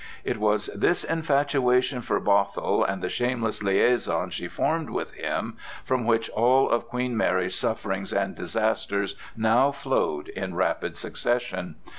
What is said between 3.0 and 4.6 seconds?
the shameless liaison she